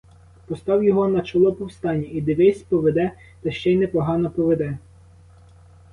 [0.47, 3.11] Постав його на чоло повстання— і, дивись, поведе,
[3.41, 4.77] та ще й непогано поведе.